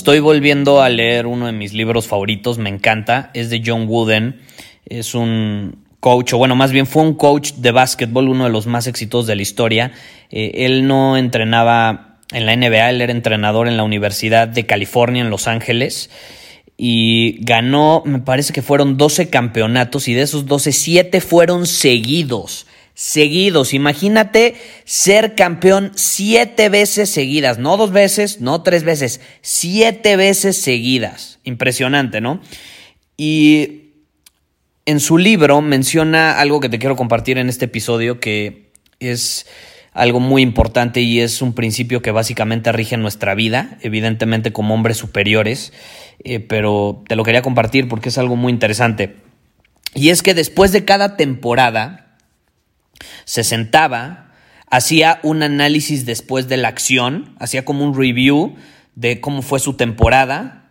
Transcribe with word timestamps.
Estoy 0.00 0.20
volviendo 0.20 0.80
a 0.80 0.88
leer 0.88 1.26
uno 1.26 1.44
de 1.44 1.52
mis 1.52 1.74
libros 1.74 2.08
favoritos, 2.08 2.56
me 2.56 2.70
encanta, 2.70 3.30
es 3.34 3.50
de 3.50 3.62
John 3.62 3.84
Wooden, 3.86 4.40
es 4.86 5.14
un 5.14 5.84
coach, 6.00 6.32
o 6.32 6.38
bueno, 6.38 6.56
más 6.56 6.72
bien 6.72 6.86
fue 6.86 7.02
un 7.02 7.12
coach 7.12 7.52
de 7.56 7.70
básquetbol, 7.70 8.30
uno 8.30 8.44
de 8.44 8.50
los 8.50 8.66
más 8.66 8.86
exitosos 8.86 9.26
de 9.26 9.36
la 9.36 9.42
historia. 9.42 9.92
Eh, 10.30 10.52
él 10.64 10.86
no 10.86 11.18
entrenaba 11.18 12.16
en 12.32 12.46
la 12.46 12.56
NBA, 12.56 12.88
él 12.88 13.02
era 13.02 13.12
entrenador 13.12 13.68
en 13.68 13.76
la 13.76 13.82
Universidad 13.82 14.48
de 14.48 14.64
California 14.64 15.20
en 15.20 15.28
Los 15.28 15.46
Ángeles 15.46 16.08
y 16.78 17.36
ganó, 17.44 18.02
me 18.06 18.20
parece 18.20 18.54
que 18.54 18.62
fueron 18.62 18.96
12 18.96 19.28
campeonatos 19.28 20.08
y 20.08 20.14
de 20.14 20.22
esos 20.22 20.46
12, 20.46 20.72
7 20.72 21.20
fueron 21.20 21.66
seguidos 21.66 22.66
seguidos. 23.00 23.72
Imagínate 23.72 24.56
ser 24.84 25.34
campeón 25.34 25.90
siete 25.94 26.68
veces 26.68 27.08
seguidas, 27.08 27.56
no 27.58 27.78
dos 27.78 27.92
veces, 27.92 28.42
no 28.42 28.62
tres 28.62 28.84
veces, 28.84 29.22
siete 29.40 30.16
veces 30.16 30.60
seguidas. 30.60 31.38
Impresionante, 31.42 32.20
¿no? 32.20 32.42
Y 33.16 33.92
en 34.84 35.00
su 35.00 35.16
libro 35.16 35.62
menciona 35.62 36.38
algo 36.38 36.60
que 36.60 36.68
te 36.68 36.78
quiero 36.78 36.94
compartir 36.94 37.38
en 37.38 37.48
este 37.48 37.64
episodio 37.64 38.20
que 38.20 38.70
es 38.98 39.46
algo 39.94 40.20
muy 40.20 40.42
importante 40.42 41.00
y 41.00 41.20
es 41.20 41.40
un 41.40 41.54
principio 41.54 42.02
que 42.02 42.10
básicamente 42.10 42.70
rige 42.70 42.98
nuestra 42.98 43.34
vida, 43.34 43.78
evidentemente 43.80 44.52
como 44.52 44.74
hombres 44.74 44.98
superiores, 44.98 45.72
eh, 46.22 46.38
pero 46.38 47.02
te 47.08 47.16
lo 47.16 47.24
quería 47.24 47.40
compartir 47.40 47.88
porque 47.88 48.10
es 48.10 48.18
algo 48.18 48.36
muy 48.36 48.52
interesante. 48.52 49.16
Y 49.94 50.10
es 50.10 50.22
que 50.22 50.34
después 50.34 50.70
de 50.70 50.84
cada 50.84 51.16
temporada, 51.16 52.09
se 53.24 53.44
sentaba, 53.44 54.32
hacía 54.70 55.20
un 55.22 55.42
análisis 55.42 56.06
después 56.06 56.48
de 56.48 56.56
la 56.56 56.68
acción, 56.68 57.34
hacía 57.38 57.64
como 57.64 57.84
un 57.84 57.96
review 57.96 58.54
de 58.94 59.20
cómo 59.20 59.42
fue 59.42 59.60
su 59.60 59.74
temporada. 59.74 60.70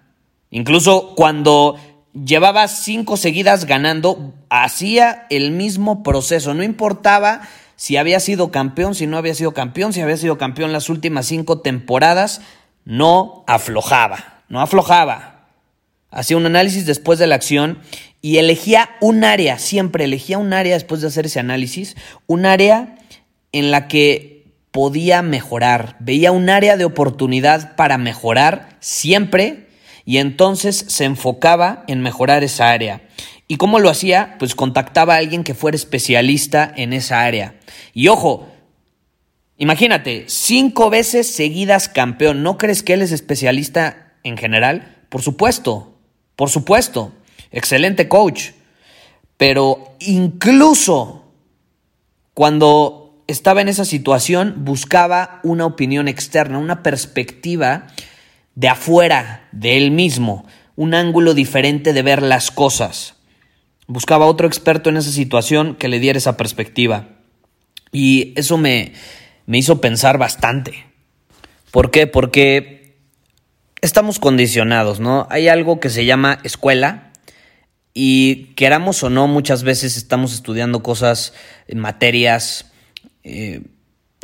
Incluso 0.51 1.13
cuando 1.15 1.77
llevaba 2.13 2.67
cinco 2.67 3.17
seguidas 3.17 3.65
ganando, 3.65 4.33
hacía 4.49 5.27
el 5.29 5.51
mismo 5.51 6.03
proceso, 6.03 6.53
no 6.53 6.63
importaba 6.63 7.41
si 7.75 7.97
había 7.97 8.19
sido 8.19 8.51
campeón, 8.51 8.95
si 8.95 9.07
no 9.07 9.17
había 9.17 9.35
sido 9.35 9.53
campeón, 9.53 9.93
si 9.93 10.01
había 10.01 10.17
sido 10.17 10.37
campeón 10.37 10.73
las 10.73 10.89
últimas 10.89 11.27
cinco 11.27 11.59
temporadas, 11.61 12.41
no 12.83 13.43
aflojaba, 13.47 14.41
no 14.49 14.59
aflojaba. 14.59 15.47
Hacía 16.11 16.37
un 16.37 16.45
análisis 16.45 16.85
después 16.85 17.19
de 17.19 17.27
la 17.27 17.35
acción 17.35 17.79
y 18.21 18.37
elegía 18.37 18.89
un 18.99 19.23
área, 19.23 19.59
siempre 19.59 20.03
elegía 20.03 20.37
un 20.37 20.53
área 20.53 20.73
después 20.73 21.01
de 21.01 21.07
hacer 21.07 21.25
ese 21.25 21.39
análisis, 21.39 21.95
un 22.27 22.45
área 22.45 22.97
en 23.51 23.71
la 23.71 23.87
que 23.87 24.39
podía 24.71 25.21
mejorar, 25.21 25.95
veía 25.99 26.31
un 26.31 26.49
área 26.49 26.77
de 26.77 26.85
oportunidad 26.85 27.75
para 27.75 27.97
mejorar 27.97 28.77
siempre 28.79 29.67
y 30.05 30.17
entonces 30.17 30.85
se 30.87 31.05
enfocaba 31.05 31.83
en 31.87 32.01
mejorar 32.01 32.43
esa 32.43 32.71
área. 32.71 33.01
¿Y 33.47 33.57
cómo 33.57 33.79
lo 33.79 33.89
hacía? 33.89 34.35
Pues 34.37 34.53
contactaba 34.53 35.15
a 35.15 35.17
alguien 35.17 35.43
que 35.43 35.55
fuera 35.55 35.75
especialista 35.75 36.71
en 36.75 36.93
esa 36.93 37.23
área. 37.23 37.55
Y 37.93 38.09
ojo, 38.09 38.47
imagínate, 39.57 40.25
cinco 40.27 40.89
veces 40.89 41.33
seguidas 41.33 41.89
campeón, 41.89 42.43
¿no 42.43 42.57
crees 42.57 42.83
que 42.83 42.93
él 42.93 43.01
es 43.01 43.11
especialista 43.11 44.13
en 44.23 44.37
general? 44.37 44.97
Por 45.09 45.21
supuesto, 45.21 45.97
por 46.35 46.49
supuesto 46.49 47.13
excelente 47.51 48.07
coach, 48.07 48.51
pero 49.37 49.95
incluso 49.99 51.31
cuando 52.33 53.23
estaba 53.27 53.61
en 53.61 53.67
esa 53.67 53.85
situación 53.85 54.55
buscaba 54.65 55.39
una 55.43 55.65
opinión 55.65 56.07
externa, 56.07 56.57
una 56.57 56.81
perspectiva 56.83 57.87
de 58.55 58.67
afuera 58.67 59.47
de 59.51 59.77
él 59.77 59.91
mismo, 59.91 60.45
un 60.75 60.93
ángulo 60.93 61.33
diferente 61.33 61.93
de 61.93 62.01
ver 62.01 62.21
las 62.21 62.51
cosas. 62.51 63.15
Buscaba 63.87 64.25
otro 64.25 64.47
experto 64.47 64.89
en 64.89 64.97
esa 64.97 65.11
situación 65.11 65.75
que 65.75 65.87
le 65.87 65.99
diera 65.99 66.17
esa 66.17 66.37
perspectiva. 66.37 67.07
Y 67.91 68.33
eso 68.35 68.57
me, 68.57 68.93
me 69.45 69.57
hizo 69.57 69.81
pensar 69.81 70.17
bastante. 70.17 70.85
¿Por 71.71 71.91
qué? 71.91 72.07
Porque 72.07 72.97
estamos 73.81 74.19
condicionados, 74.19 74.99
¿no? 74.99 75.27
Hay 75.29 75.47
algo 75.47 75.79
que 75.79 75.89
se 75.89 76.05
llama 76.05 76.39
escuela, 76.43 77.08
y 77.93 78.53
queramos 78.55 79.03
o 79.03 79.09
no, 79.09 79.27
muchas 79.27 79.63
veces 79.63 79.97
estamos 79.97 80.33
estudiando 80.33 80.83
cosas 80.83 81.33
en 81.67 81.79
materias 81.79 82.71
eh, 83.23 83.61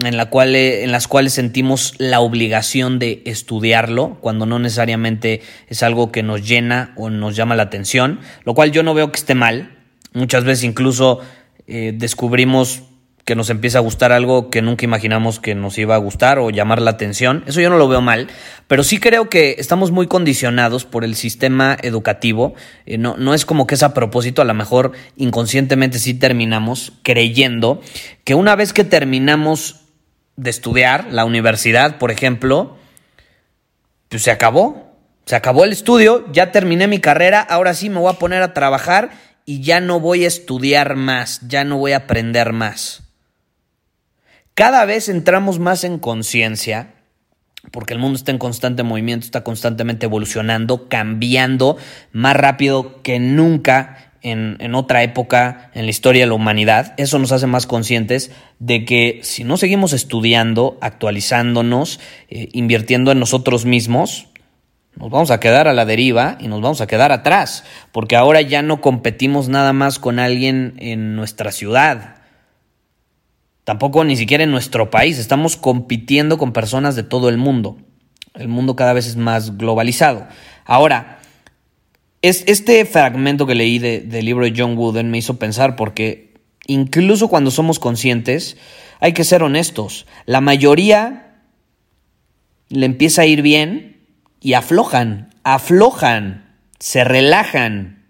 en, 0.03 0.17
la 0.17 0.29
cual, 0.29 0.55
en 0.55 0.91
las 0.91 1.07
cuales 1.07 1.33
sentimos 1.33 1.93
la 1.97 2.19
obligación 2.19 2.99
de 2.99 3.21
estudiarlo, 3.25 4.17
cuando 4.21 4.45
no 4.45 4.59
necesariamente 4.59 5.41
es 5.67 5.83
algo 5.83 6.11
que 6.11 6.23
nos 6.23 6.47
llena 6.47 6.93
o 6.95 7.09
nos 7.09 7.35
llama 7.35 7.55
la 7.55 7.63
atención, 7.63 8.19
lo 8.43 8.53
cual 8.53 8.71
yo 8.71 8.83
no 8.83 8.93
veo 8.93 9.11
que 9.11 9.19
esté 9.19 9.35
mal. 9.35 9.77
Muchas 10.13 10.43
veces 10.43 10.63
incluso 10.63 11.21
eh, 11.67 11.91
descubrimos 11.95 12.83
que 13.25 13.35
nos 13.35 13.49
empieza 13.49 13.79
a 13.79 13.81
gustar 13.81 14.11
algo 14.11 14.51
que 14.51 14.61
nunca 14.61 14.85
imaginamos 14.85 15.39
que 15.39 15.55
nos 15.55 15.79
iba 15.79 15.95
a 15.95 15.97
gustar 15.97 16.37
o 16.37 16.51
llamar 16.51 16.79
la 16.79 16.91
atención. 16.91 17.43
Eso 17.47 17.59
yo 17.59 17.71
no 17.71 17.77
lo 17.77 17.87
veo 17.87 17.99
mal, 17.99 18.27
pero 18.67 18.83
sí 18.83 18.99
creo 18.99 19.29
que 19.29 19.55
estamos 19.57 19.89
muy 19.89 20.05
condicionados 20.05 20.85
por 20.85 21.03
el 21.03 21.15
sistema 21.15 21.75
educativo. 21.81 22.53
Eh, 22.85 22.99
no, 22.99 23.17
no 23.17 23.33
es 23.33 23.45
como 23.45 23.65
que 23.65 23.73
es 23.73 23.81
a 23.81 23.95
propósito, 23.95 24.43
a 24.43 24.45
lo 24.45 24.53
mejor 24.53 24.91
inconscientemente 25.17 25.97
sí 25.97 26.13
terminamos 26.13 26.93
creyendo 27.01 27.81
que 28.23 28.35
una 28.35 28.55
vez 28.55 28.73
que 28.73 28.83
terminamos 28.83 29.81
de 30.35 30.51
estudiar, 30.51 31.07
la 31.11 31.25
universidad, 31.25 31.97
por 31.97 32.11
ejemplo, 32.11 32.77
pues 34.09 34.21
se 34.21 34.31
acabó. 34.31 34.93
Se 35.25 35.35
acabó 35.35 35.63
el 35.63 35.71
estudio, 35.71 36.23
ya 36.31 36.51
terminé 36.51 36.87
mi 36.87 36.99
carrera, 36.99 37.41
ahora 37.41 37.73
sí 37.73 37.89
me 37.89 37.97
voy 37.97 38.13
a 38.13 38.19
poner 38.19 38.43
a 38.43 38.53
trabajar 38.53 39.09
y 39.43 39.63
ya 39.63 39.79
no 39.79 39.99
voy 39.99 40.23
a 40.23 40.27
estudiar 40.27 40.95
más, 40.95 41.41
ya 41.47 41.63
no 41.63 41.79
voy 41.79 41.93
a 41.93 41.97
aprender 41.97 42.53
más. 42.53 43.04
Cada 44.55 44.85
vez 44.85 45.09
entramos 45.09 45.59
más 45.59 45.83
en 45.83 45.99
conciencia, 45.99 46.93
porque 47.71 47.93
el 47.93 47.99
mundo 47.99 48.15
está 48.15 48.31
en 48.31 48.37
constante 48.37 48.83
movimiento, 48.83 49.25
está 49.25 49.43
constantemente 49.43 50.05
evolucionando, 50.05 50.87
cambiando 50.87 51.75
más 52.13 52.37
rápido 52.37 53.03
que 53.03 53.19
nunca 53.19 54.13
en, 54.21 54.73
otra 54.73 55.03
época 55.03 55.71
en 55.73 55.83
la 55.83 55.89
historia 55.89 56.23
de 56.23 56.27
la 56.27 56.35
humanidad. 56.35 56.93
Eso 56.95 57.19
nos 57.19 57.33
hace 57.33 57.47
más 57.47 57.67
conscientes 57.67 58.31
de 58.59 58.85
que 58.85 59.19
si 59.23 59.43
no 59.43 59.57
seguimos 59.57 59.91
estudiando, 59.91 60.77
actualizándonos, 60.79 61.99
eh, 62.29 62.47
invirtiendo 62.53 63.11
en 63.11 63.19
nosotros 63.19 63.65
mismos, 63.65 64.29
nos 64.95 65.09
vamos 65.09 65.31
a 65.31 65.41
quedar 65.41 65.67
a 65.67 65.73
la 65.73 65.83
deriva 65.83 66.37
y 66.39 66.47
nos 66.47 66.61
vamos 66.61 66.79
a 66.79 66.87
quedar 66.87 67.11
atrás, 67.11 67.65
porque 67.91 68.15
ahora 68.15 68.39
ya 68.39 68.61
no 68.61 68.79
competimos 68.79 69.49
nada 69.49 69.73
más 69.73 69.99
con 69.99 70.17
alguien 70.17 70.75
en 70.77 71.17
nuestra 71.17 71.51
ciudad, 71.51 72.15
Tampoco 73.65 74.03
ni 74.03 74.15
siquiera 74.15 74.43
en 74.43 74.51
nuestro 74.51 74.89
país. 74.89 75.17
Estamos 75.17 75.57
compitiendo 75.57 76.37
con 76.37 76.53
personas 76.53 76.95
de 76.95 77.03
todo 77.03 77.29
el 77.29 77.37
mundo. 77.37 77.77
El 78.35 78.47
mundo 78.47 78.75
cada 78.75 78.93
vez 78.93 79.07
es 79.07 79.15
más 79.17 79.57
globalizado. 79.57 80.27
Ahora, 80.65 81.19
es, 82.21 82.43
este 82.47 82.85
fragmento 82.85 83.45
que 83.45 83.55
leí 83.55 83.79
del 83.79 84.25
libro 84.25 84.45
de 84.45 84.53
John 84.55 84.77
Wooden 84.77 85.09
me 85.09 85.17
hizo 85.17 85.37
pensar 85.37 85.75
porque 85.75 86.35
incluso 86.67 87.27
cuando 87.27 87.51
somos 87.51 87.79
conscientes, 87.79 88.55
hay 88.99 89.13
que 89.13 89.23
ser 89.23 89.41
honestos. 89.41 90.05
La 90.25 90.41
mayoría 90.41 91.37
le 92.69 92.85
empieza 92.85 93.23
a 93.23 93.25
ir 93.25 93.41
bien 93.41 94.07
y 94.41 94.53
aflojan, 94.53 95.33
aflojan, 95.43 96.55
se 96.79 97.03
relajan. 97.03 98.04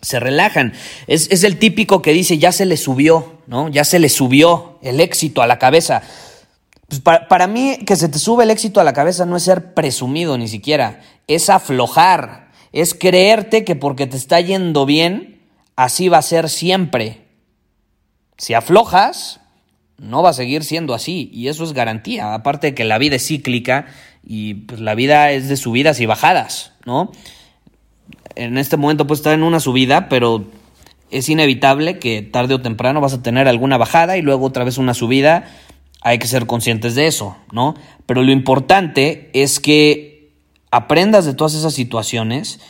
Se 0.00 0.20
relajan. 0.20 0.72
Es, 1.06 1.28
es, 1.30 1.44
el 1.44 1.58
típico 1.58 2.02
que 2.02 2.12
dice, 2.12 2.38
ya 2.38 2.52
se 2.52 2.66
le 2.66 2.76
subió, 2.76 3.40
¿no? 3.46 3.68
Ya 3.68 3.84
se 3.84 3.98
le 3.98 4.08
subió 4.08 4.78
el 4.82 5.00
éxito 5.00 5.42
a 5.42 5.46
la 5.46 5.58
cabeza. 5.58 6.02
Pues 6.88 7.00
para, 7.00 7.28
para, 7.28 7.46
mí, 7.46 7.78
que 7.86 7.96
se 7.96 8.08
te 8.08 8.18
sube 8.18 8.44
el 8.44 8.50
éxito 8.50 8.80
a 8.80 8.84
la 8.84 8.92
cabeza 8.92 9.26
no 9.26 9.36
es 9.36 9.42
ser 9.42 9.74
presumido 9.74 10.38
ni 10.38 10.48
siquiera, 10.48 11.00
es 11.26 11.50
aflojar, 11.50 12.50
es 12.72 12.94
creerte 12.94 13.64
que 13.64 13.76
porque 13.76 14.06
te 14.06 14.16
está 14.16 14.40
yendo 14.40 14.86
bien, 14.86 15.42
así 15.76 16.08
va 16.08 16.18
a 16.18 16.22
ser 16.22 16.48
siempre. 16.48 17.26
Si 18.38 18.54
aflojas, 18.54 19.40
no 19.98 20.22
va 20.22 20.30
a 20.30 20.34
seguir 20.34 20.64
siendo 20.64 20.94
así, 20.94 21.30
y 21.32 21.48
eso 21.48 21.64
es 21.64 21.72
garantía, 21.72 22.32
aparte 22.32 22.68
de 22.68 22.74
que 22.74 22.84
la 22.84 22.98
vida 22.98 23.16
es 23.16 23.26
cíclica 23.26 23.86
y 24.24 24.54
pues, 24.54 24.80
la 24.80 24.94
vida 24.94 25.32
es 25.32 25.48
de 25.48 25.56
subidas 25.56 26.00
y 26.00 26.06
bajadas, 26.06 26.72
¿no? 26.86 27.10
En 28.38 28.56
este 28.56 28.76
momento 28.76 29.06
puedes 29.06 29.20
estar 29.20 29.34
en 29.34 29.42
una 29.42 29.60
subida, 29.60 30.08
pero 30.08 30.44
es 31.10 31.28
inevitable 31.28 31.98
que 31.98 32.22
tarde 32.22 32.54
o 32.54 32.60
temprano 32.60 33.00
vas 33.00 33.14
a 33.14 33.22
tener 33.22 33.48
alguna 33.48 33.76
bajada 33.76 34.16
y 34.16 34.22
luego 34.22 34.46
otra 34.46 34.64
vez 34.64 34.78
una 34.78 34.94
subida. 34.94 35.46
Hay 36.02 36.18
que 36.18 36.28
ser 36.28 36.46
conscientes 36.46 36.94
de 36.94 37.08
eso, 37.08 37.36
¿no? 37.50 37.74
Pero 38.06 38.22
lo 38.22 38.30
importante 38.30 39.30
es 39.32 39.58
que 39.58 40.30
aprendas 40.70 41.24
de 41.24 41.34
todas 41.34 41.54
esas 41.54 41.74
situaciones 41.74 42.60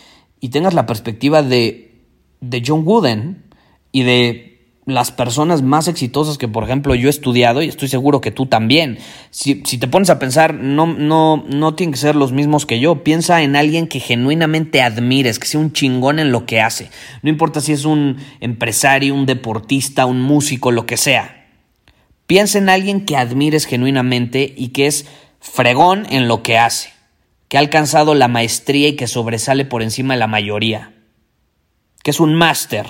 y 0.41 0.49
tengas 0.49 0.73
la 0.73 0.87
perspectiva 0.87 1.43
de, 1.43 2.01
de 2.41 2.63
John 2.67 2.83
Wooden 2.87 3.45
y 3.93 4.05
de 4.05 4.48
las 4.89 5.13
personas 5.13 5.61
más 5.61 5.87
exitosas 5.87 6.39
que, 6.39 6.49
por 6.49 6.65
ejemplo, 6.65 6.95
yo 6.95 7.09
he 7.09 7.11
estudiado, 7.11 7.63
y 7.63 7.69
estoy 7.69 7.89
seguro 7.89 8.23
que 8.23 8.31
tú 8.31 8.47
también. 8.47 8.99
Si, 9.29 9.63
si, 9.67 9.77
te 9.77 9.87
pones 9.87 10.09
a 10.09 10.19
pensar, 10.19 10.55
no, 10.55 10.87
no, 10.87 11.45
no 11.47 11.75
tienen 11.75 11.93
que 11.93 11.99
ser 11.99 12.17
los 12.17 12.33
mismos 12.33 12.65
que 12.65 12.81
yo. 12.81 13.05
Piensa 13.05 13.43
en 13.43 13.55
alguien 13.55 13.87
que 13.87 14.01
genuinamente 14.01 14.81
admires, 14.81 15.39
que 15.39 15.47
sea 15.47 15.61
un 15.61 15.75
chingón 15.75 16.19
en 16.19 16.33
lo 16.33 16.47
que 16.47 16.63
hace. 16.63 16.91
No 17.23 17.29
importa 17.29 17.61
si 17.61 17.73
es 17.73 17.85
un 17.85 18.17
empresario, 18.41 19.15
un 19.15 19.27
deportista, 19.27 20.07
un 20.07 20.23
músico, 20.23 20.73
lo 20.73 20.87
que 20.87 20.97
sea. 20.97 21.47
Piensa 22.27 22.57
en 22.57 22.71
alguien 22.71 23.05
que 23.05 23.19
admires 23.19 23.67
genuinamente 23.67 24.55
y 24.57 24.69
que 24.69 24.87
es 24.87 25.05
fregón 25.39 26.07
en 26.09 26.29
lo 26.29 26.43
que 26.43 26.57
hace, 26.57 26.95
que 27.49 27.59
ha 27.59 27.61
alcanzado 27.61 28.15
la 28.15 28.29
maestría 28.29 28.89
y 28.89 28.97
que 28.97 29.07
sobresale 29.07 29.67
por 29.67 29.83
encima 29.83 30.15
de 30.15 30.21
la 30.21 30.27
mayoría, 30.29 30.95
que 32.03 32.11
es 32.11 32.21
un 32.21 32.35
máster 32.35 32.87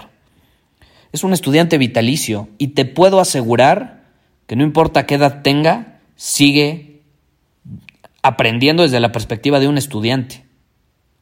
es 1.13 1.25
un 1.25 1.33
estudiante 1.33 1.79
vitalicio 1.79 2.49
y 2.59 2.69
te 2.69 2.85
puedo 2.85 3.21
asegurar 3.21 4.05
que 4.47 4.57
no 4.57 4.65
importa 4.65 5.07
qué 5.07 5.17
edad 5.17 5.43
tenga, 5.43 6.01
sigue 6.17 7.03
aprendiendo 8.23 8.83
desde 8.83 9.01
la 9.01 9.13
perspectiva 9.13 9.61
de 9.61 9.69
un 9.69 9.79
estudiante. 9.79 10.45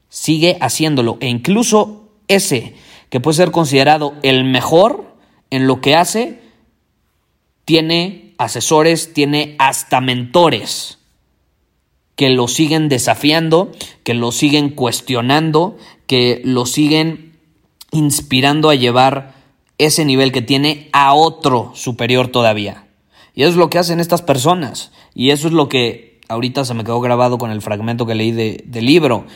Sigue 0.09 0.57
haciéndolo 0.61 1.19
e 1.21 1.29
incluso 1.29 2.11
ese 2.29 2.75
que 3.11 3.21
puede 3.21 3.37
ser 3.37 3.51
considerado 3.51 4.15
el 4.23 4.45
mejor 4.45 5.17
en 5.51 5.67
lo 5.67 5.81
que 5.81 5.95
hace, 5.95 6.41
tiene 7.65 8.35
asesores, 8.39 9.13
tiene 9.13 9.57
hasta 9.59 10.01
mentores 10.01 10.99
que 12.17 12.31
lo 12.31 12.49
siguen 12.49 12.89
desafiando, 12.89 13.73
que 14.03 14.15
lo 14.15 14.33
siguen 14.33 14.71
cuestionando, 14.71 15.77
que 16.07 16.41
lo 16.45 16.65
siguen 16.65 17.39
inspirando 17.93 18.71
a 18.71 18.75
llevar 18.75 19.36
ese 19.79 20.05
nivel 20.05 20.33
que 20.33 20.43
tiene 20.43 20.89
a 20.93 21.15
otro 21.15 21.73
superior 21.75 22.29
todavía. 22.29 22.87
Y 23.35 23.43
eso 23.43 23.51
es 23.51 23.57
lo 23.57 23.69
que 23.69 23.79
hacen 23.79 24.01
estas 24.01 24.23
personas. 24.23 24.93
Y 25.15 25.31
eso 25.31 25.47
es 25.47 25.53
lo 25.53 25.69
que 25.69 26.21
ahorita 26.29 26.65
se 26.65 26.75
me 26.75 26.85
quedó 26.85 27.01
grabado 27.01 27.39
con 27.39 27.51
el 27.51 27.63
fragmento 27.63 28.07
que 28.07 28.15
leí 28.15 28.33
de, 28.33 28.65
del 28.67 28.87
libro. 28.87 29.27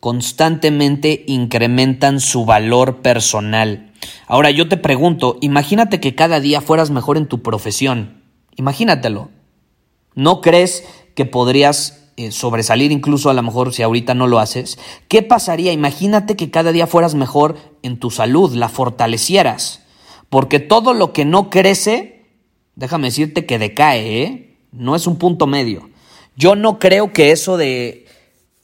Constantemente 0.00 1.24
incrementan 1.26 2.20
su 2.20 2.46
valor 2.46 3.02
personal. 3.02 3.92
Ahora 4.26 4.50
yo 4.50 4.68
te 4.68 4.78
pregunto, 4.78 5.36
imagínate 5.42 6.00
que 6.00 6.14
cada 6.14 6.40
día 6.40 6.62
fueras 6.62 6.90
mejor 6.90 7.18
en 7.18 7.26
tu 7.26 7.42
profesión. 7.42 8.22
Imagínatelo. 8.56 9.28
¿No 10.14 10.40
crees 10.40 10.84
que 11.14 11.26
podrías 11.26 12.10
eh, 12.16 12.32
sobresalir 12.32 12.92
incluso 12.92 13.28
a 13.28 13.34
lo 13.34 13.42
mejor 13.42 13.74
si 13.74 13.82
ahorita 13.82 14.14
no 14.14 14.26
lo 14.26 14.38
haces? 14.38 14.78
¿Qué 15.08 15.22
pasaría? 15.22 15.72
Imagínate 15.72 16.34
que 16.34 16.50
cada 16.50 16.72
día 16.72 16.86
fueras 16.86 17.14
mejor 17.14 17.56
en 17.82 17.98
tu 17.98 18.10
salud, 18.10 18.54
la 18.54 18.70
fortalecieras. 18.70 19.82
Porque 20.30 20.58
todo 20.60 20.94
lo 20.94 21.12
que 21.12 21.26
no 21.26 21.50
crece, 21.50 22.24
déjame 22.76 23.08
decirte 23.08 23.44
que 23.44 23.58
decae, 23.58 24.22
¿eh? 24.22 24.56
No 24.72 24.96
es 24.96 25.06
un 25.06 25.18
punto 25.18 25.46
medio. 25.46 25.90
Yo 26.36 26.56
no 26.56 26.78
creo 26.78 27.12
que 27.12 27.32
eso 27.32 27.58
de... 27.58 28.06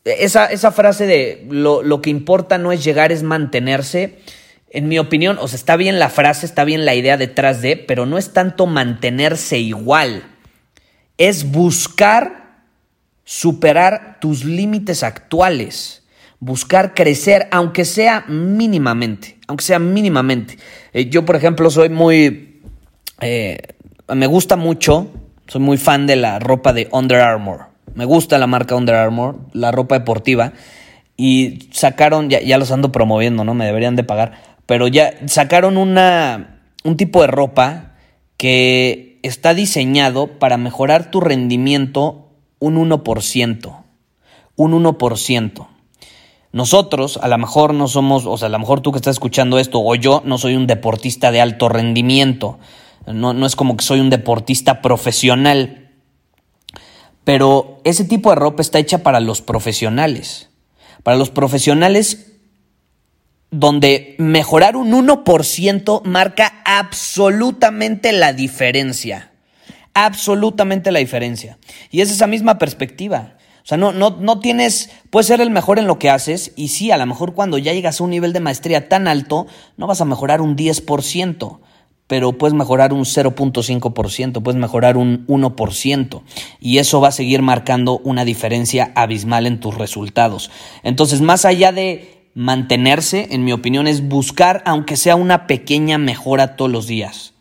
Esa, 0.05 0.47
esa 0.47 0.73
frase 0.73 1.07
de 1.07 1.47
lo, 1.51 1.83
lo 1.83 2.01
que 2.01 2.11
importa 2.11 2.57
no 2.57 2.73
es 2.73 2.83
llegar, 2.83 3.13
es 3.13 3.23
mantenerse. 3.23 4.21
En 4.71 4.89
mi 4.89 4.99
opinión, 4.99 5.37
o 5.41 5.49
sea, 5.49 5.57
está 5.57 5.77
bien 5.77 5.99
la 5.99 6.09
frase, 6.09 6.47
está 6.47 6.65
bien 6.65 6.87
la 6.87 6.95
idea 6.95 7.17
detrás 7.19 7.61
de, 7.61 7.77
pero 7.77 8.07
no 8.07 8.17
es 8.17 8.33
tanto 8.33 8.67
mantenerse 8.67 9.59
igual. 9.59 10.23
Es 11.19 11.51
buscar 11.51 12.63
superar 13.25 14.19
tus 14.21 14.45
límites 14.45 15.03
actuales 15.03 16.07
buscar 16.41 16.95
crecer, 16.95 17.49
aunque 17.51 17.85
sea 17.85 18.25
mínimamente, 18.29 19.36
aunque 19.47 19.65
sea 19.65 19.79
mínimamente. 19.79 20.59
Eh, 20.93 21.09
yo, 21.09 21.25
por 21.25 21.37
ejemplo, 21.37 21.71
soy 21.71 21.89
muy, 21.89 22.61
eh, 23.21 23.59
me 24.09 24.27
gusta 24.27 24.57
mucho, 24.57 25.09
soy 25.47 25.61
muy 25.61 25.77
fan 25.77 26.07
de 26.07 26.17
la 26.17 26.39
ropa 26.39 26.73
de 26.73 26.89
Under 26.93 27.21
Armour. 27.21 27.67
Me 27.95 28.05
gusta 28.05 28.39
la 28.39 28.47
marca 28.47 28.75
Under 28.75 28.95
Armour, 28.95 29.39
la 29.53 29.73
ropa 29.73 29.99
deportiva. 29.99 30.53
Y 31.17 31.69
sacaron, 31.73 32.29
ya, 32.29 32.41
ya 32.41 32.59
los 32.59 32.71
ando 32.71 32.93
promoviendo, 32.93 33.45
¿no? 33.45 33.55
Me 33.55 33.65
deberían 33.65 33.97
de 33.97 34.05
pagar. 34.05 34.33
Pero 34.67 34.89
ya 34.89 35.15
sacaron 35.27 35.77
una, 35.77 36.61
un 36.85 36.97
tipo 36.97 37.23
de 37.23 37.29
ropa 37.29 37.93
que 38.37 39.19
está 39.23 39.55
diseñado 39.55 40.39
para 40.39 40.57
mejorar 40.57 41.11
tu 41.11 41.21
rendimiento 41.21 42.27
un 42.59 42.77
1%. 42.77 43.85
Un 44.57 44.85
1%. 44.85 45.67
Nosotros, 46.57 47.19
a 47.21 47.29
lo 47.29 47.37
mejor 47.37 47.75
no 47.75 47.87
somos, 47.87 48.25
o 48.25 48.39
sea, 48.39 48.47
a 48.47 48.49
lo 48.49 48.59
mejor 48.59 48.81
tú 48.81 48.91
que 48.91 48.97
estás 48.97 49.17
escuchando 49.17 49.59
esto, 49.59 49.79
o 49.79 49.95
yo 49.95 50.23
no 50.25 50.39
soy 50.39 50.57
un 50.57 50.67
deportista 50.67 51.31
de 51.31 51.43
alto 51.43 51.69
rendimiento. 51.69 52.59
No, 53.07 53.35
no 53.35 53.45
es 53.45 53.55
como 53.55 53.77
que 53.77 53.85
soy 53.85 54.01
un 54.01 54.09
deportista 54.09 54.81
profesional. 54.81 55.91
Pero 57.25 57.83
ese 57.85 58.07
tipo 58.07 58.31
de 58.31 58.37
ropa 58.37 58.63
está 58.63 58.79
hecha 58.79 59.03
para 59.03 59.21
los 59.21 59.43
profesionales. 59.43 60.49
Para 61.03 61.19
los 61.19 61.29
profesionales 61.29 62.33
donde 63.51 64.15
mejorar 64.17 64.77
un 64.77 64.93
1% 64.93 66.05
marca 66.05 66.63
absolutamente 66.65 68.13
la 68.13 68.33
diferencia. 68.33 69.31
Absolutamente 69.93 70.91
la 70.91 71.01
diferencia. 71.01 71.59
Y 71.91 72.01
es 72.01 72.11
esa 72.11 72.27
misma 72.27 72.57
perspectiva. 72.57 73.36
O 73.67 73.69
sea, 73.69 73.79
no, 73.79 73.91
no, 73.91 74.11
no 74.21 74.39
tienes, 74.39 74.91
puedes 75.11 75.27
ser 75.27 75.41
el 75.41 75.51
mejor 75.51 75.81
en 75.81 75.89
lo 75.89 75.99
que 75.99 76.09
haces 76.09 76.53
y 76.55 76.69
sí, 76.69 76.93
a 76.93 76.99
lo 76.99 77.05
mejor 77.05 77.35
cuando 77.35 77.59
ya 77.59 77.73
llegas 77.73 78.01
a 78.01 78.05
un 78.05 78.11
nivel 78.11 78.33
de 78.33 78.39
maestría 78.39 78.89
tan 78.89 79.09
alto, 79.09 79.49
no 79.77 79.89
vas 79.89 80.01
a 80.01 80.05
mejorar 80.05 80.41
un 80.41 80.57
10%, 80.57 81.59
pero 82.07 82.39
puedes 82.39 82.55
mejorar 82.55 82.93
un 82.93 83.01
0.5%, 83.01 84.41
puedes 84.41 84.61
mejorar 84.61 84.97
un 84.97 85.27
1% 85.27 86.23
y 86.61 86.79
eso 86.79 87.01
va 87.01 87.09
a 87.09 87.11
seguir 87.11 87.43
marcando 87.43 87.99
una 88.05 88.25
diferencia 88.25 88.93
abismal 88.95 89.49
en 89.49 89.59
tus 89.59 89.75
resultados. 89.75 90.53
Entonces, 90.85 91.21
más 91.21 91.45
allá 91.45 91.73
de 91.73 92.31
mantenerse, 92.35 93.27
en 93.33 93.45
mi 93.45 93.53
opinión, 93.53 93.89
es 93.89 94.07
buscar, 94.07 94.63
aunque 94.65 94.97
sea 94.97 95.17
una 95.17 95.49
pequeña 95.49 95.99
mejora 95.99 96.55
todos 96.55 96.71
los 96.71 96.87
días. 96.87 97.35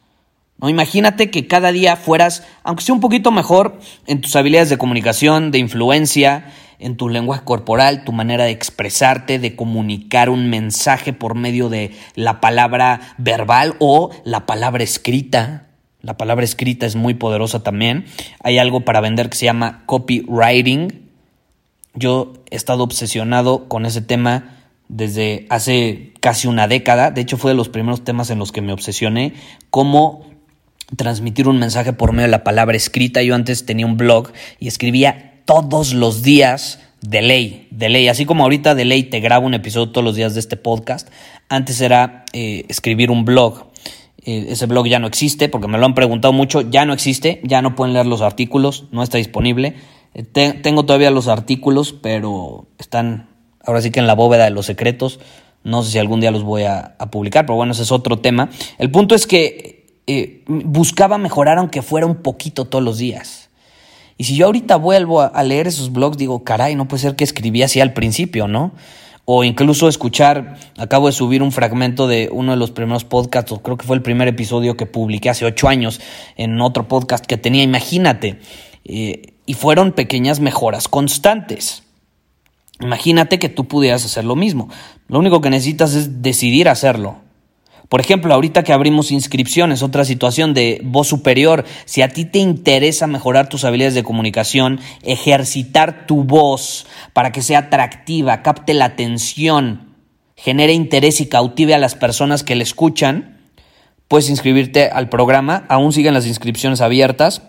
¿No? 0.65 0.69
Imagínate 0.69 1.29
que 1.29 1.47
cada 1.47 1.71
día 1.71 1.95
fueras, 1.95 2.43
aunque 2.63 2.83
sea 2.83 2.95
un 2.95 3.01
poquito 3.01 3.31
mejor, 3.31 3.79
en 4.07 4.21
tus 4.21 4.35
habilidades 4.35 4.69
de 4.69 4.77
comunicación, 4.77 5.51
de 5.51 5.59
influencia, 5.59 6.51
en 6.79 6.97
tu 6.97 7.07
lenguaje 7.07 7.43
corporal, 7.43 8.03
tu 8.03 8.11
manera 8.11 8.45
de 8.45 8.51
expresarte, 8.51 9.39
de 9.39 9.55
comunicar 9.55 10.29
un 10.29 10.49
mensaje 10.49 11.13
por 11.13 11.35
medio 11.35 11.69
de 11.69 11.91
la 12.15 12.41
palabra 12.41 12.99
verbal 13.17 13.75
o 13.79 14.11
la 14.23 14.45
palabra 14.45 14.83
escrita. 14.83 15.67
La 16.01 16.17
palabra 16.17 16.43
escrita 16.43 16.85
es 16.85 16.95
muy 16.95 17.13
poderosa 17.13 17.63
también. 17.63 18.05
Hay 18.43 18.57
algo 18.57 18.81
para 18.81 19.01
vender 19.01 19.29
que 19.29 19.37
se 19.37 19.45
llama 19.45 19.83
copywriting. 19.85 21.09
Yo 21.93 22.33
he 22.51 22.55
estado 22.55 22.83
obsesionado 22.83 23.67
con 23.67 23.85
ese 23.85 24.01
tema 24.01 24.55
desde 24.87 25.47
hace 25.49 26.13
casi 26.19 26.47
una 26.47 26.67
década. 26.67 27.11
De 27.11 27.21
hecho, 27.21 27.37
fue 27.37 27.51
de 27.51 27.55
los 27.57 27.69
primeros 27.69 28.03
temas 28.03 28.29
en 28.29 28.39
los 28.39 28.51
que 28.51 28.61
me 28.61 28.73
obsesioné. 28.73 29.33
Transmitir 30.95 31.47
un 31.47 31.59
mensaje 31.59 31.93
por 31.93 32.11
medio 32.11 32.27
de 32.27 32.31
la 32.31 32.43
palabra 32.43 32.77
escrita. 32.77 33.21
Yo 33.21 33.35
antes 33.35 33.65
tenía 33.65 33.85
un 33.85 33.97
blog 33.97 34.31
y 34.59 34.67
escribía 34.67 35.41
todos 35.45 35.93
los 35.93 36.21
días 36.21 36.79
de 37.01 37.21
ley, 37.21 37.67
de 37.71 37.89
ley. 37.89 38.07
Así 38.07 38.25
como 38.25 38.43
ahorita 38.43 38.75
de 38.75 38.85
ley 38.85 39.03
te 39.03 39.19
grabo 39.19 39.45
un 39.45 39.53
episodio 39.53 39.91
todos 39.91 40.03
los 40.03 40.15
días 40.15 40.33
de 40.33 40.39
este 40.39 40.57
podcast, 40.57 41.09
antes 41.49 41.81
era 41.81 42.25
eh, 42.33 42.65
escribir 42.67 43.11
un 43.11 43.25
blog. 43.25 43.67
Eh, 44.23 44.47
ese 44.49 44.65
blog 44.65 44.87
ya 44.87 44.99
no 44.99 45.07
existe 45.07 45.49
porque 45.49 45.67
me 45.67 45.77
lo 45.77 45.85
han 45.85 45.93
preguntado 45.93 46.33
mucho, 46.33 46.61
ya 46.61 46.85
no 46.85 46.93
existe, 46.93 47.41
ya 47.43 47.61
no 47.61 47.75
pueden 47.75 47.93
leer 47.93 48.07
los 48.07 48.21
artículos, 48.21 48.85
no 48.91 49.03
está 49.03 49.17
disponible. 49.17 49.75
Eh, 50.13 50.23
tengo 50.23 50.85
todavía 50.85 51.11
los 51.11 51.27
artículos, 51.27 51.93
pero 51.93 52.67
están 52.79 53.29
ahora 53.65 53.81
sí 53.81 53.91
que 53.91 53.99
en 53.99 54.07
la 54.07 54.15
bóveda 54.15 54.45
de 54.45 54.51
los 54.51 54.65
secretos, 54.65 55.19
No 55.63 55.81
sé 55.81 55.91
si 55.91 55.97
algún 55.97 56.21
día 56.21 56.29
los 56.29 56.43
voy 56.43 56.63
a, 56.63 56.95
publicar, 57.11 57.45
pero 57.45 57.55
bueno, 57.55 57.71
ese 57.71 57.81
es 57.81 57.91
otro 57.91 58.19
tema. 58.19 58.49
El 58.77 58.91
punto 58.91 59.15
es 59.15 59.25
que 59.25 59.74
eh, 60.07 60.43
buscaba 60.47 61.17
mejorar 61.17 61.57
aunque 61.57 61.81
fuera 61.81 62.05
un 62.05 62.15
poquito 62.15 62.65
todos 62.65 62.83
los 62.83 62.97
días. 62.97 63.49
Y 64.17 64.23
si 64.25 64.35
yo 64.35 64.45
ahorita 64.45 64.77
vuelvo 64.77 65.21
a, 65.21 65.43
leer 65.43 65.67
esos 65.67 65.91
blogs, 65.91 66.17
digo, 66.17 66.43
caray, 66.43 66.75
no 66.75 66.87
puede 66.87 67.01
ser 67.01 67.15
que 67.15 67.25
escribí 67.25 67.63
así 67.63 67.81
al 67.81 67.93
principio, 67.93 68.47
¿no? 68.47 68.71
o 69.25 69.43
incluso 69.43 69.87
escuchar, 69.89 70.57
acabo 70.77 71.07
de 71.07 71.11
subir 71.11 71.41
un 71.41 71.51
fragmento 71.51 72.07
de 72.07 72.29
uno 72.31 72.51
de 72.51 72.57
los 72.57 72.69
primeros 72.69 73.03
podcasts, 73.03 73.51
o 73.51 73.61
creo 73.61 73.75
que 73.75 73.85
fue 73.85 73.95
el 73.95 74.03
primer 74.03 74.27
episodio 74.27 74.77
que 74.77 74.85
publiqué 74.85 75.31
hace 75.31 75.45
ocho 75.45 75.67
años 75.67 75.99
en 76.37 76.61
otro 76.61 76.87
podcast 76.87 77.25
que 77.25 77.37
tenía, 77.37 77.63
imagínate, 77.63 78.39
eh, 78.85 79.33
y 79.47 79.55
fueron 79.55 79.93
pequeñas 79.93 80.39
mejoras 80.39 80.87
constantes. 80.87 81.83
Imagínate 82.79 83.39
que 83.39 83.49
tú 83.49 83.67
pudieras 83.67 84.05
hacer 84.05 84.25
lo 84.25 84.35
mismo. 84.35 84.69
Lo 85.07 85.19
único 85.19 85.41
que 85.41 85.49
necesitas 85.49 85.95
es 85.95 86.21
decidir 86.21 86.69
hacerlo. 86.69 87.24
Por 87.89 88.01
ejemplo, 88.01 88.33
ahorita 88.33 88.63
que 88.63 88.73
abrimos 88.73 89.11
inscripciones, 89.11 89.83
otra 89.83 90.05
situación 90.05 90.53
de 90.53 90.81
voz 90.83 91.07
superior, 91.07 91.65
si 91.85 92.01
a 92.01 92.09
ti 92.09 92.25
te 92.25 92.39
interesa 92.39 93.07
mejorar 93.07 93.47
tus 93.47 93.63
habilidades 93.63 93.93
de 93.93 94.03
comunicación, 94.03 94.79
ejercitar 95.03 96.07
tu 96.07 96.23
voz 96.23 96.87
para 97.13 97.31
que 97.31 97.41
sea 97.41 97.59
atractiva, 97.59 98.41
capte 98.41 98.73
la 98.73 98.85
atención, 98.85 99.93
genere 100.35 100.73
interés 100.73 101.21
y 101.21 101.27
cautive 101.27 101.75
a 101.75 101.79
las 101.79 101.95
personas 101.95 102.43
que 102.43 102.55
le 102.55 102.63
escuchan, 102.63 103.39
puedes 104.07 104.29
inscribirte 104.29 104.89
al 104.89 105.09
programa, 105.09 105.65
aún 105.69 105.93
siguen 105.93 106.13
las 106.13 106.25
inscripciones 106.27 106.81
abiertas. 106.81 107.43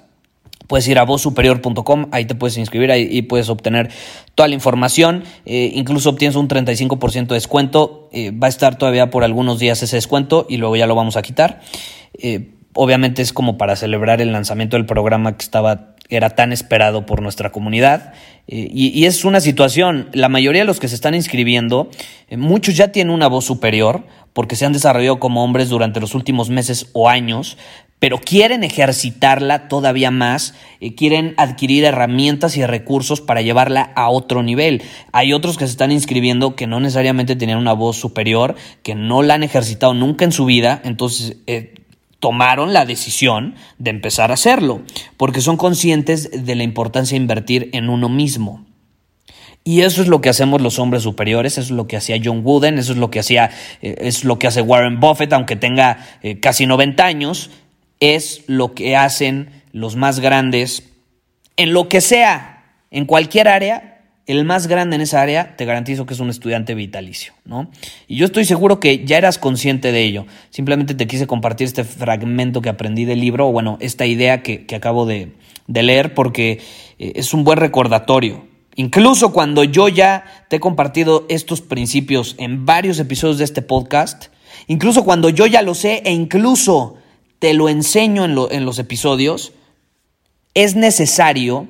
Puedes 0.66 0.88
ir 0.88 0.99
a 0.99 1.04
vozsuperior.com, 1.04 2.06
ahí 2.12 2.25
te 2.25 2.35
puedes 2.35 2.56
inscribir 2.58 2.90
ahí, 2.90 3.08
y 3.11 3.23
puedes 3.23 3.49
obtener 3.49 3.90
toda 4.35 4.49
la 4.49 4.54
información. 4.54 5.25
Eh, 5.44 5.73
incluso 5.75 6.11
obtienes 6.11 6.37
un 6.37 6.49
35% 6.49 7.28
de 7.28 7.35
descuento. 7.35 8.08
Eh, 8.12 8.30
va 8.32 8.46
a 8.46 8.50
estar 8.50 8.76
todavía 8.76 9.11
por 9.11 9.25
algunos 9.25 9.58
días 9.58 9.82
ese 9.82 9.96
descuento 9.96 10.46
y 10.49 10.56
luego 10.56 10.76
ya 10.76 10.87
lo 10.87 10.94
vamos 10.94 11.16
a 11.16 11.23
quitar. 11.23 11.61
Eh, 12.14 12.50
obviamente 12.75 13.23
es 13.23 13.32
como 13.32 13.58
para 13.58 13.76
celebrar 13.76 14.20
el 14.20 14.32
lanzamiento 14.32 14.76
del 14.76 14.87
programa 14.87 15.37
que 15.37 15.44
estaba 15.44 15.94
era 16.08 16.30
tan 16.30 16.52
esperado 16.52 17.04
por 17.04 17.20
nuestra 17.20 17.50
comunidad. 17.50 18.12
y, 18.46 18.92
y, 18.96 19.06
es 19.06 19.25
una 19.25 19.40
situación, 19.40 20.08
la 20.12 20.28
mayoría 20.28 20.62
de 20.62 20.66
los 20.66 20.78
que 20.78 20.87
se 20.87 20.94
están 20.94 21.16
inscribiendo, 21.16 21.90
muchos 22.30 22.76
ya 22.76 22.92
tienen 22.92 23.12
una 23.12 23.26
voz 23.26 23.44
superior 23.44 24.04
porque 24.32 24.54
se 24.54 24.66
han 24.66 24.73
desarrollado 24.73 25.18
como 25.18 25.42
hombres 25.42 25.68
durante 25.68 25.99
los 25.99 26.14
últimos 26.14 26.49
meses 26.49 26.90
o 26.92 27.08
años, 27.08 27.56
pero 27.99 28.19
quieren 28.19 28.62
ejercitarla 28.62 29.69
todavía 29.69 30.11
más, 30.11 30.55
eh, 30.81 30.95
quieren 30.95 31.35
adquirir 31.38 31.85
herramientas 31.85 32.57
y 32.57 32.67
recursos 32.67 33.21
para 33.21 33.41
llevarla 33.41 33.93
a 33.95 34.11
otro 34.11 34.43
nivel. 34.43 34.83
Hay 35.12 35.33
otros 35.33 35.57
que 35.57 35.67
se 35.67 35.73
están 35.73 35.93
inscribiendo 35.93 36.57
que 36.57 36.67
no 36.67 36.79
necesariamente 36.79 37.37
tenían 37.37 37.59
una 37.59 37.73
voz 37.73 37.97
superior, 37.97 38.55
que 38.83 38.95
no 38.95 39.23
la 39.23 39.35
han 39.35 39.43
ejercitado 39.43 39.95
nunca 39.95 40.25
en 40.25 40.33
su 40.33 40.45
vida, 40.45 40.81
entonces 40.85 41.38
eh, 41.47 41.75
tomaron 42.21 42.73
la 42.73 42.85
decisión 42.85 43.55
de 43.79 43.91
empezar 43.91 44.31
a 44.31 44.35
hacerlo, 44.35 44.83
porque 45.17 45.41
son 45.41 45.57
conscientes 45.57 46.45
de 46.45 46.55
la 46.55 46.65
importancia 46.65 47.17
de 47.17 47.23
invertir 47.23 47.71
en 47.73 47.88
uno 47.88 48.09
mismo. 48.11 48.67
Y 49.65 49.81
eso 49.81 50.00
es 50.00 50.07
lo 50.07 50.21
que 50.21 50.29
hacemos 50.29 50.61
los 50.61 50.79
hombres 50.79 51.03
superiores, 51.03 51.59
eso 51.59 51.73
es 51.73 51.76
lo 51.76 51.88
que 51.88 51.97
hacía 51.97 52.21
John 52.23 52.43
Wooden, 52.45 52.79
eso 52.79 52.93
es 52.93 52.99
lo 52.99 53.11
que 53.11 53.19
hacía, 53.19 53.50
eh, 53.83 53.97
es 53.99 54.23
lo 54.23 54.38
que 54.38 54.47
hace 54.47 54.61
Warren 54.61 55.00
Buffett, 55.00 55.33
aunque 55.33 55.57
tenga 55.57 56.07
casi 56.41 56.67
90 56.67 57.05
años, 57.05 57.50
es 58.00 58.45
lo 58.47 58.75
que 58.75 58.97
hacen 58.97 59.62
los 59.73 59.97
más 59.97 60.21
grandes 60.21 60.85
en 61.57 61.73
lo 61.73 61.88
que 61.88 62.00
sea, 62.00 62.65
en 62.91 63.07
cualquier 63.07 63.49
área. 63.49 63.93
El 64.26 64.45
más 64.45 64.67
grande 64.67 64.97
en 64.97 65.03
esa 65.03 65.23
área, 65.23 65.57
te 65.57 65.65
garantizo 65.65 66.05
que 66.05 66.15
es 66.15 66.19
un 66.19 66.31
estudiante 66.31 66.75
vitalicio, 66.75 67.33
¿no? 67.45 67.71
Y 68.09 68.17
yo 68.17 68.26
estoy 68.26 68.45
seguro 68.45 68.81
que 68.81 69.05
ya 69.05 69.19
eras 69.19 69.38
consciente 69.38 69.93
de 69.93 70.03
ello. 70.03 70.26
Simplemente 70.50 70.95
te 70.95 71.07
quise 71.07 71.29
compartir 71.29 71.69
este 71.69 71.85
fragmento 71.85 72.61
que 72.61 72.69
aprendí 72.69 73.05
del 73.05 73.21
libro, 73.21 73.47
o 73.47 73.53
bueno, 73.53 73.79
esta 73.81 74.05
idea 74.05 74.43
que, 74.43 74.67
acabo 74.75 75.07
de, 75.07 75.35
de 75.69 75.83
leer, 75.85 76.12
porque 76.12 76.61
eh, 76.99 77.12
es 77.15 77.35
un 77.35 77.45
buen 77.45 77.59
recordatorio. 77.59 78.45
Incluso 78.75 79.33
cuando 79.33 79.62
yo 79.62 79.88
ya 79.88 80.25
te 80.49 80.57
he 80.57 80.61
compartido 80.61 81.25
estos 81.29 81.62
principios 81.62 82.35
en 82.38 82.67
varios 82.67 82.99
episodios 82.99 83.38
de 83.38 83.45
este 83.45 83.62
podcast, 83.62 84.26
incluso 84.67 85.05
cuando 85.05 85.31
yo 85.31 85.47
ya 85.47 85.62
lo 85.62 85.75
sé 85.75 86.03
e 86.05 86.12
incluso 86.12 86.97
te 87.47 87.55
lo 87.55 87.69
enseño 87.69 88.25
en, 88.25 88.65
los 88.65 88.79
episodios, 88.81 89.53
es 90.55 90.75
necesario 90.75 91.69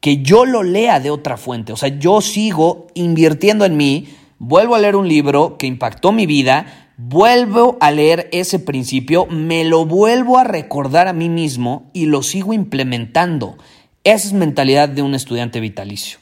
que 0.00 0.16
yo 0.16 0.44
lo 0.44 0.64
lea 0.64 0.98
de 0.98 1.10
otra 1.10 1.36
fuente. 1.36 1.72
O 1.72 1.76
sea, 1.76 1.96
yo 1.96 2.20
sigo 2.20 2.88
invirtiendo 2.94 3.64
en 3.64 3.76
mí, 3.76 4.08
vuelvo 4.40 4.74
a 4.74 4.80
leer 4.80 4.96
un 4.96 5.06
libro 5.06 5.58
que 5.58 5.68
impactó 5.68 6.10
mi 6.10 6.26
vida, 6.26 6.90
vuelvo 6.96 7.76
a 7.78 7.92
leer 7.92 8.28
ese 8.32 8.58
principio, 8.58 9.26
me 9.26 9.62
lo 9.62 9.86
vuelvo 9.86 10.38
a 10.38 10.42
recordar 10.42 11.06
a 11.06 11.12
mí 11.12 11.28
mismo 11.28 11.88
y 11.92 12.06
lo 12.06 12.24
sigo 12.24 12.52
implementando. 12.52 13.56
Esa 14.02 14.26
es 14.26 14.32
mentalidad 14.32 14.88
de 14.88 15.02
un 15.02 15.14
estudiante 15.14 15.60
vitalicio. 15.60 16.18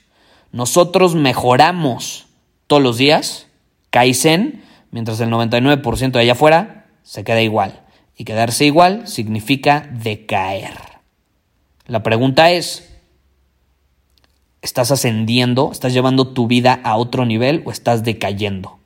Nosotros 0.53 1.15
mejoramos 1.15 2.27
todos 2.67 2.83
los 2.83 2.99
días, 2.99 3.47
Kaizen, 3.89 4.63
mientras 4.91 5.21
el 5.21 5.31
99% 5.31 6.11
de 6.11 6.21
allá 6.21 6.33
afuera 6.33 6.85
se 7.03 7.25
queda 7.25 7.41
igual. 7.41 7.84
Y 8.17 8.25
quedarse 8.25 8.65
igual 8.65 9.09
significa 9.09 9.89
decaer. 9.93 10.79
La 11.87 12.03
pregunta 12.03 12.51
es, 12.51 12.91
¿estás 14.63 14.91
ascendiendo? 14.91 15.71
¿Estás 15.73 15.93
llevando 15.93 16.29
tu 16.29 16.47
vida 16.47 16.81
a 16.83 16.97
otro 16.97 17.27
nivel 17.27 17.63
o 17.67 17.71
estás 17.71 18.05
decayendo? 18.05 18.79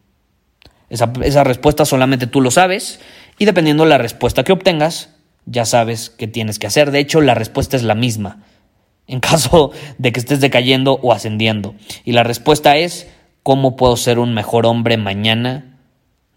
Esa, 0.91 1.45
respuesta 1.45 1.85
solamente 1.85 2.27
tú 2.27 2.41
lo 2.41 2.51
sabes 2.51 3.01
y 3.39 3.45
dependiendo 3.45 3.85
de 3.85 3.91
la 3.91 3.99
respuesta 3.99 4.43
que 4.43 4.53
obtengas, 4.53 5.11
ya 5.45 5.67
sabes 5.67 6.11
qué 6.11 6.27
tienes 6.27 6.59
que 6.59 6.67
hacer. 6.67 6.91
De 6.91 6.99
hecho, 6.99 7.21
la 7.21 7.35
respuesta 7.35 7.77
es 7.77 7.83
la 7.83 7.95
misma 7.95 8.43
en 9.07 9.21
caso 9.21 9.71
de 9.99 10.13
que 10.13 10.21
estés 10.21 10.41
decayendo 10.41 10.99
o 11.03 11.13
ascendiendo. 11.13 11.75
Y 12.05 12.13
la 12.13 12.25
respuesta 12.25 12.77
es, 12.77 13.09
¿cómo 13.43 13.77
puedo 13.77 13.97
ser 13.97 14.19
un 14.19 14.35
mejor 14.35 14.67
hombre 14.67 14.97
mañana 14.97 15.79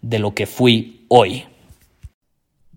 de 0.02 0.18
lo 0.18 0.34
que 0.34 0.46
fui 0.46 1.06
hoy? 1.08 1.44